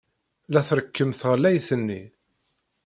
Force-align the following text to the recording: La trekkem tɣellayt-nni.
La 0.53 0.61
trekkem 0.67 1.11
tɣellayt-nni. 1.19 2.01